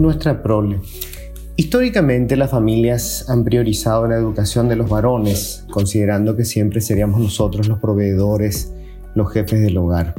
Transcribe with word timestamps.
nuestra 0.00 0.42
prole. 0.42 0.80
Históricamente 1.56 2.36
las 2.36 2.50
familias 2.50 3.28
han 3.28 3.44
priorizado 3.44 4.08
la 4.08 4.16
educación 4.16 4.68
de 4.68 4.76
los 4.76 4.88
varones, 4.88 5.66
considerando 5.70 6.36
que 6.36 6.46
siempre 6.46 6.80
seríamos 6.80 7.20
nosotros 7.20 7.68
los 7.68 7.78
proveedores, 7.80 8.72
los 9.14 9.30
jefes 9.30 9.60
del 9.60 9.76
hogar. 9.76 10.14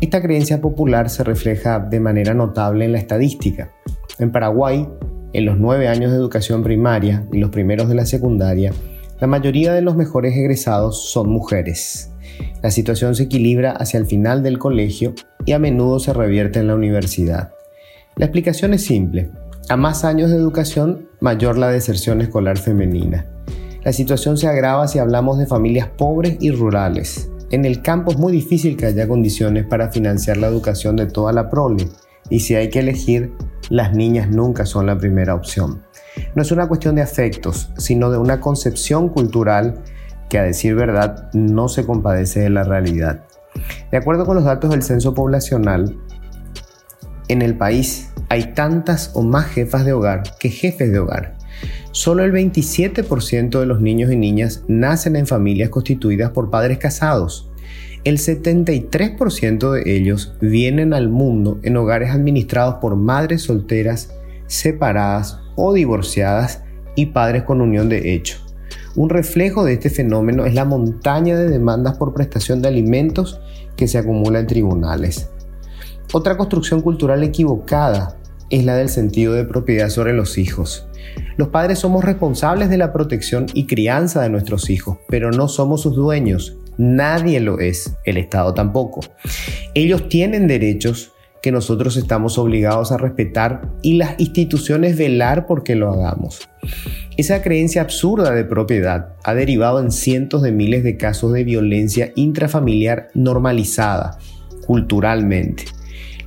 Esta 0.00 0.20
creencia 0.20 0.60
popular 0.60 1.08
se 1.08 1.24
refleja 1.24 1.80
de 1.80 2.00
manera 2.00 2.34
notable 2.34 2.84
en 2.84 2.92
la 2.92 2.98
estadística. 2.98 3.72
En 4.18 4.30
Paraguay, 4.30 4.86
en 5.32 5.44
los 5.46 5.58
nueve 5.58 5.88
años 5.88 6.10
de 6.10 6.18
educación 6.18 6.62
primaria 6.62 7.26
y 7.32 7.38
los 7.38 7.50
primeros 7.50 7.88
de 7.88 7.94
la 7.94 8.04
secundaria, 8.04 8.72
la 9.20 9.26
mayoría 9.26 9.72
de 9.72 9.80
los 9.80 9.96
mejores 9.96 10.36
egresados 10.36 11.10
son 11.10 11.30
mujeres. 11.30 12.12
La 12.62 12.70
situación 12.70 13.14
se 13.14 13.24
equilibra 13.24 13.72
hacia 13.72 13.98
el 13.98 14.06
final 14.06 14.42
del 14.42 14.58
colegio 14.58 15.14
y 15.46 15.52
a 15.52 15.58
menudo 15.58 15.98
se 15.98 16.12
revierte 16.12 16.60
en 16.60 16.66
la 16.66 16.74
universidad. 16.74 17.52
La 18.18 18.24
explicación 18.26 18.74
es 18.74 18.84
simple. 18.84 19.30
A 19.68 19.76
más 19.76 20.04
años 20.04 20.30
de 20.30 20.36
educación, 20.36 21.08
mayor 21.20 21.56
la 21.56 21.68
deserción 21.68 22.20
escolar 22.20 22.58
femenina. 22.58 23.26
La 23.84 23.92
situación 23.92 24.36
se 24.36 24.48
agrava 24.48 24.88
si 24.88 24.98
hablamos 24.98 25.38
de 25.38 25.46
familias 25.46 25.88
pobres 25.96 26.36
y 26.40 26.50
rurales. 26.50 27.30
En 27.52 27.64
el 27.64 27.80
campo 27.80 28.10
es 28.10 28.18
muy 28.18 28.32
difícil 28.32 28.76
que 28.76 28.86
haya 28.86 29.06
condiciones 29.06 29.66
para 29.66 29.92
financiar 29.92 30.36
la 30.36 30.48
educación 30.48 30.96
de 30.96 31.06
toda 31.06 31.32
la 31.32 31.48
prole, 31.48 31.88
y 32.28 32.40
si 32.40 32.56
hay 32.56 32.70
que 32.70 32.80
elegir, 32.80 33.34
las 33.70 33.94
niñas 33.94 34.28
nunca 34.30 34.66
son 34.66 34.86
la 34.86 34.98
primera 34.98 35.36
opción. 35.36 35.84
No 36.34 36.42
es 36.42 36.50
una 36.50 36.66
cuestión 36.66 36.96
de 36.96 37.02
afectos, 37.02 37.70
sino 37.78 38.10
de 38.10 38.18
una 38.18 38.40
concepción 38.40 39.10
cultural 39.10 39.84
que 40.28 40.40
a 40.40 40.42
decir 40.42 40.74
verdad 40.74 41.30
no 41.34 41.68
se 41.68 41.86
compadece 41.86 42.40
de 42.40 42.50
la 42.50 42.64
realidad. 42.64 43.26
De 43.92 43.96
acuerdo 43.96 44.26
con 44.26 44.34
los 44.34 44.44
datos 44.44 44.70
del 44.70 44.82
censo 44.82 45.14
poblacional, 45.14 45.96
en 47.28 47.42
el 47.42 47.56
país 47.56 48.07
hay 48.28 48.52
tantas 48.54 49.10
o 49.14 49.22
más 49.22 49.46
jefas 49.46 49.84
de 49.84 49.92
hogar 49.92 50.22
que 50.38 50.50
jefes 50.50 50.90
de 50.90 50.98
hogar. 50.98 51.36
Solo 51.92 52.24
el 52.24 52.32
27% 52.32 53.58
de 53.58 53.66
los 53.66 53.80
niños 53.80 54.12
y 54.12 54.16
niñas 54.16 54.62
nacen 54.68 55.16
en 55.16 55.26
familias 55.26 55.70
constituidas 55.70 56.30
por 56.30 56.50
padres 56.50 56.78
casados. 56.78 57.50
El 58.04 58.18
73% 58.18 59.72
de 59.72 59.96
ellos 59.96 60.34
vienen 60.40 60.94
al 60.94 61.08
mundo 61.08 61.58
en 61.62 61.76
hogares 61.76 62.10
administrados 62.10 62.76
por 62.76 62.96
madres 62.96 63.42
solteras, 63.42 64.14
separadas 64.46 65.40
o 65.56 65.72
divorciadas 65.72 66.62
y 66.94 67.06
padres 67.06 67.42
con 67.42 67.60
unión 67.60 67.88
de 67.88 68.14
hecho. 68.14 68.38
Un 68.94 69.10
reflejo 69.10 69.64
de 69.64 69.74
este 69.74 69.90
fenómeno 69.90 70.46
es 70.46 70.54
la 70.54 70.64
montaña 70.64 71.36
de 71.36 71.48
demandas 71.48 71.96
por 71.96 72.14
prestación 72.14 72.62
de 72.62 72.68
alimentos 72.68 73.40
que 73.76 73.88
se 73.88 73.98
acumula 73.98 74.40
en 74.40 74.46
tribunales. 74.46 75.28
Otra 76.12 76.38
construcción 76.38 76.80
cultural 76.80 77.22
equivocada 77.22 78.16
es 78.48 78.64
la 78.64 78.76
del 78.76 78.88
sentido 78.88 79.34
de 79.34 79.44
propiedad 79.44 79.90
sobre 79.90 80.14
los 80.14 80.38
hijos. 80.38 80.86
Los 81.36 81.48
padres 81.48 81.80
somos 81.80 82.02
responsables 82.02 82.70
de 82.70 82.78
la 82.78 82.94
protección 82.94 83.44
y 83.52 83.66
crianza 83.66 84.22
de 84.22 84.30
nuestros 84.30 84.70
hijos, 84.70 84.96
pero 85.08 85.30
no 85.32 85.48
somos 85.48 85.82
sus 85.82 85.94
dueños. 85.94 86.56
Nadie 86.78 87.40
lo 87.40 87.60
es, 87.60 87.92
el 88.04 88.16
Estado 88.16 88.54
tampoco. 88.54 89.00
Ellos 89.74 90.08
tienen 90.08 90.46
derechos 90.46 91.12
que 91.42 91.52
nosotros 91.52 91.98
estamos 91.98 92.38
obligados 92.38 92.90
a 92.90 92.96
respetar 92.96 93.70
y 93.82 93.98
las 93.98 94.18
instituciones 94.18 94.96
velar 94.96 95.46
porque 95.46 95.74
lo 95.74 95.92
hagamos. 95.92 96.48
Esa 97.18 97.42
creencia 97.42 97.82
absurda 97.82 98.30
de 98.30 98.44
propiedad 98.44 99.14
ha 99.24 99.34
derivado 99.34 99.78
en 99.78 99.90
cientos 99.90 100.40
de 100.40 100.52
miles 100.52 100.84
de 100.84 100.96
casos 100.96 101.34
de 101.34 101.44
violencia 101.44 102.12
intrafamiliar 102.16 103.08
normalizada 103.12 104.18
culturalmente. 104.66 105.64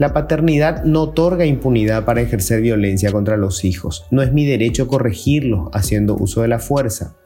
La 0.00 0.14
paternidad 0.14 0.84
no 0.84 1.02
otorga 1.02 1.44
impunidad 1.44 2.06
para 2.06 2.22
ejercer 2.22 2.62
violencia 2.62 3.12
contra 3.12 3.36
los 3.36 3.66
hijos. 3.66 4.06
No 4.10 4.22
es 4.22 4.32
mi 4.32 4.46
derecho 4.46 4.88
corregirlos 4.88 5.68
haciendo 5.74 6.16
uso 6.16 6.40
de 6.40 6.48
la 6.48 6.58
fuerza. 6.58 7.18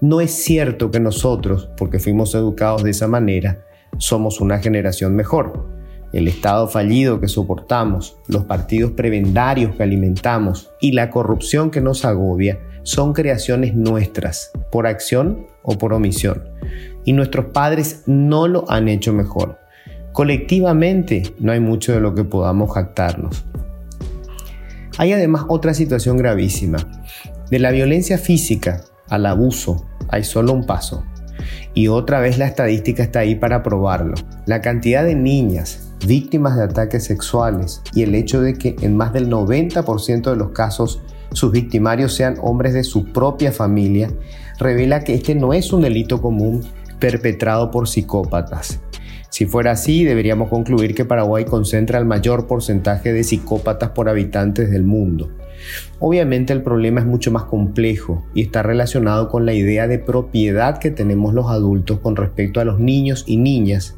No 0.00 0.22
es 0.22 0.30
cierto 0.30 0.90
que 0.90 0.98
nosotros, 0.98 1.68
porque 1.76 1.98
fuimos 1.98 2.34
educados 2.34 2.84
de 2.84 2.90
esa 2.92 3.06
manera, 3.06 3.66
somos 3.98 4.40
una 4.40 4.60
generación 4.60 5.14
mejor. 5.14 5.68
El 6.14 6.26
Estado 6.26 6.68
fallido 6.68 7.20
que 7.20 7.28
soportamos, 7.28 8.16
los 8.28 8.44
partidos 8.44 8.92
prebendarios 8.92 9.76
que 9.76 9.82
alimentamos 9.82 10.70
y 10.80 10.92
la 10.92 11.10
corrupción 11.10 11.70
que 11.70 11.82
nos 11.82 12.06
agobia 12.06 12.60
son 12.82 13.12
creaciones 13.12 13.74
nuestras, 13.74 14.52
por 14.70 14.86
acción 14.86 15.48
o 15.62 15.76
por 15.76 15.92
omisión. 15.92 16.44
Y 17.04 17.12
nuestros 17.12 17.44
padres 17.52 18.04
no 18.06 18.48
lo 18.48 18.64
han 18.70 18.88
hecho 18.88 19.12
mejor. 19.12 19.61
Colectivamente 20.12 21.34
no 21.38 21.52
hay 21.52 21.60
mucho 21.60 21.92
de 21.92 22.00
lo 22.00 22.14
que 22.14 22.24
podamos 22.24 22.72
jactarnos. 22.72 23.44
Hay 24.98 25.12
además 25.12 25.46
otra 25.48 25.72
situación 25.72 26.18
gravísima. 26.18 26.78
De 27.50 27.58
la 27.58 27.70
violencia 27.70 28.18
física 28.18 28.84
al 29.08 29.24
abuso 29.24 29.86
hay 30.08 30.24
solo 30.24 30.52
un 30.52 30.66
paso. 30.66 31.04
Y 31.74 31.88
otra 31.88 32.20
vez 32.20 32.36
la 32.36 32.46
estadística 32.46 33.02
está 33.02 33.20
ahí 33.20 33.36
para 33.36 33.62
probarlo. 33.62 34.14
La 34.44 34.60
cantidad 34.60 35.02
de 35.02 35.14
niñas 35.14 35.92
víctimas 36.06 36.56
de 36.56 36.64
ataques 36.64 37.04
sexuales 37.04 37.80
y 37.94 38.02
el 38.02 38.14
hecho 38.14 38.40
de 38.40 38.54
que 38.54 38.76
en 38.82 38.96
más 38.96 39.12
del 39.12 39.30
90% 39.30 40.30
de 40.30 40.36
los 40.36 40.50
casos 40.50 41.00
sus 41.32 41.52
victimarios 41.52 42.14
sean 42.14 42.36
hombres 42.42 42.74
de 42.74 42.84
su 42.84 43.12
propia 43.12 43.52
familia 43.52 44.10
revela 44.58 45.04
que 45.04 45.14
este 45.14 45.34
no 45.34 45.54
es 45.54 45.72
un 45.72 45.80
delito 45.80 46.20
común 46.20 46.62
perpetrado 46.98 47.70
por 47.70 47.88
psicópatas, 47.88 48.80
si 49.32 49.46
fuera 49.46 49.70
así, 49.70 50.04
deberíamos 50.04 50.50
concluir 50.50 50.94
que 50.94 51.06
Paraguay 51.06 51.46
concentra 51.46 51.98
el 51.98 52.04
mayor 52.04 52.46
porcentaje 52.46 53.14
de 53.14 53.24
psicópatas 53.24 53.88
por 53.92 54.10
habitantes 54.10 54.70
del 54.70 54.82
mundo. 54.82 55.30
Obviamente 56.00 56.52
el 56.52 56.62
problema 56.62 57.00
es 57.00 57.06
mucho 57.06 57.30
más 57.30 57.44
complejo 57.44 58.26
y 58.34 58.42
está 58.42 58.62
relacionado 58.62 59.30
con 59.30 59.46
la 59.46 59.54
idea 59.54 59.88
de 59.88 59.98
propiedad 59.98 60.76
que 60.76 60.90
tenemos 60.90 61.32
los 61.32 61.48
adultos 61.48 62.00
con 62.00 62.14
respecto 62.14 62.60
a 62.60 62.66
los 62.66 62.78
niños 62.78 63.24
y 63.26 63.38
niñas 63.38 63.96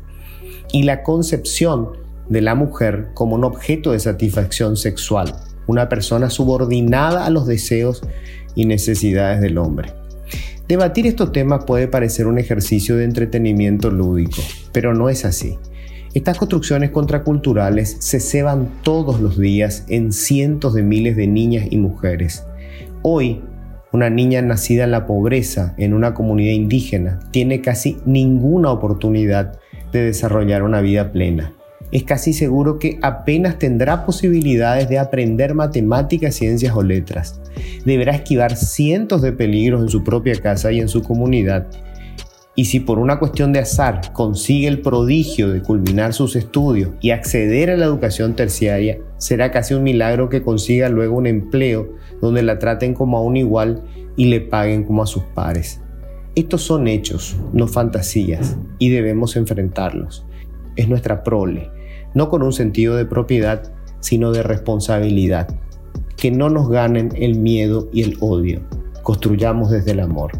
y 0.72 0.84
la 0.84 1.02
concepción 1.02 1.88
de 2.28 2.40
la 2.40 2.54
mujer 2.54 3.08
como 3.14 3.34
un 3.34 3.42
objeto 3.42 3.90
de 3.90 3.98
satisfacción 3.98 4.76
sexual, 4.76 5.34
una 5.66 5.88
persona 5.88 6.30
subordinada 6.30 7.26
a 7.26 7.30
los 7.30 7.48
deseos 7.48 8.02
y 8.54 8.66
necesidades 8.66 9.40
del 9.40 9.58
hombre. 9.58 10.03
Debatir 10.68 11.06
estos 11.06 11.32
temas 11.32 11.64
puede 11.64 11.88
parecer 11.88 12.26
un 12.26 12.38
ejercicio 12.38 12.96
de 12.96 13.04
entretenimiento 13.04 13.90
lúdico, 13.90 14.40
pero 14.72 14.94
no 14.94 15.08
es 15.08 15.24
así. 15.24 15.58
Estas 16.14 16.38
construcciones 16.38 16.90
contraculturales 16.90 17.96
se 18.00 18.20
ceban 18.20 18.68
todos 18.82 19.20
los 19.20 19.38
días 19.38 19.84
en 19.88 20.12
cientos 20.12 20.74
de 20.74 20.82
miles 20.82 21.16
de 21.16 21.26
niñas 21.26 21.66
y 21.70 21.76
mujeres. 21.76 22.44
Hoy, 23.02 23.42
una 23.92 24.10
niña 24.10 24.40
nacida 24.42 24.84
en 24.84 24.92
la 24.92 25.06
pobreza 25.06 25.74
en 25.76 25.92
una 25.92 26.14
comunidad 26.14 26.52
indígena 26.52 27.20
tiene 27.30 27.60
casi 27.60 27.98
ninguna 28.06 28.70
oportunidad 28.70 29.58
de 29.92 30.02
desarrollar 30.02 30.62
una 30.62 30.80
vida 30.80 31.12
plena 31.12 31.52
es 31.90 32.02
casi 32.02 32.32
seguro 32.32 32.78
que 32.78 32.98
apenas 33.02 33.58
tendrá 33.58 34.04
posibilidades 34.04 34.88
de 34.88 34.98
aprender 34.98 35.54
matemáticas, 35.54 36.34
ciencias 36.34 36.74
o 36.74 36.82
letras. 36.82 37.40
Deberá 37.84 38.14
esquivar 38.14 38.56
cientos 38.56 39.22
de 39.22 39.32
peligros 39.32 39.82
en 39.82 39.88
su 39.88 40.02
propia 40.02 40.34
casa 40.40 40.72
y 40.72 40.80
en 40.80 40.88
su 40.88 41.02
comunidad. 41.02 41.68
Y 42.56 42.66
si 42.66 42.80
por 42.80 42.98
una 42.98 43.18
cuestión 43.18 43.52
de 43.52 43.60
azar 43.60 44.12
consigue 44.12 44.68
el 44.68 44.80
prodigio 44.80 45.50
de 45.50 45.60
culminar 45.60 46.12
sus 46.12 46.36
estudios 46.36 46.90
y 47.00 47.10
acceder 47.10 47.70
a 47.70 47.76
la 47.76 47.84
educación 47.84 48.34
terciaria, 48.34 48.98
será 49.18 49.50
casi 49.50 49.74
un 49.74 49.82
milagro 49.82 50.28
que 50.28 50.42
consiga 50.42 50.88
luego 50.88 51.16
un 51.16 51.26
empleo 51.26 51.94
donde 52.20 52.42
la 52.42 52.58
traten 52.58 52.94
como 52.94 53.18
a 53.18 53.22
un 53.22 53.36
igual 53.36 53.82
y 54.16 54.26
le 54.26 54.40
paguen 54.40 54.84
como 54.84 55.02
a 55.02 55.06
sus 55.06 55.24
pares. 55.24 55.80
Estos 56.36 56.62
son 56.62 56.88
hechos, 56.88 57.36
no 57.52 57.68
fantasías, 57.68 58.56
y 58.78 58.90
debemos 58.90 59.36
enfrentarlos. 59.36 60.24
Es 60.76 60.88
nuestra 60.88 61.22
prole, 61.22 61.70
no 62.14 62.28
con 62.28 62.42
un 62.42 62.52
sentido 62.52 62.96
de 62.96 63.06
propiedad, 63.06 63.72
sino 64.00 64.32
de 64.32 64.42
responsabilidad. 64.42 65.48
Que 66.16 66.30
no 66.30 66.48
nos 66.48 66.68
ganen 66.68 67.10
el 67.14 67.38
miedo 67.38 67.88
y 67.92 68.02
el 68.02 68.16
odio. 68.20 68.60
Construyamos 69.02 69.70
desde 69.70 69.92
el 69.92 70.00
amor. 70.00 70.32